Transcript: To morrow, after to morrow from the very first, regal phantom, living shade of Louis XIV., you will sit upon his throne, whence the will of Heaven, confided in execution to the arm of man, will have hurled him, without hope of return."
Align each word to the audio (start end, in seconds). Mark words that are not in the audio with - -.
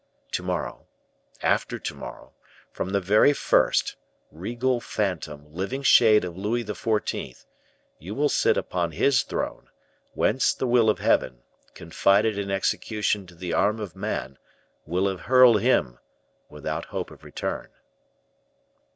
To 0.31 0.41
morrow, 0.41 0.87
after 1.43 1.77
to 1.77 1.93
morrow 1.93 2.33
from 2.71 2.89
the 2.89 2.99
very 2.99 3.33
first, 3.33 3.97
regal 4.31 4.81
phantom, 4.81 5.53
living 5.53 5.83
shade 5.83 6.25
of 6.25 6.35
Louis 6.35 6.63
XIV., 6.65 7.45
you 7.99 8.15
will 8.15 8.27
sit 8.27 8.57
upon 8.57 8.93
his 8.93 9.21
throne, 9.21 9.69
whence 10.15 10.55
the 10.55 10.65
will 10.65 10.89
of 10.89 10.97
Heaven, 10.97 11.43
confided 11.75 12.35
in 12.39 12.49
execution 12.49 13.27
to 13.27 13.35
the 13.35 13.53
arm 13.53 13.79
of 13.79 13.95
man, 13.95 14.39
will 14.87 15.07
have 15.07 15.19
hurled 15.27 15.61
him, 15.61 15.99
without 16.49 16.85
hope 16.85 17.11
of 17.11 17.23
return." 17.23 17.67